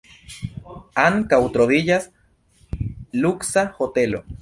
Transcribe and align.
Ankaŭ 1.03 1.39
troviĝas 1.57 2.09
luksa 3.27 3.71
hotelo. 3.81 4.29